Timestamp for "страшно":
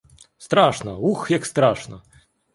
0.37-0.97, 1.45-2.01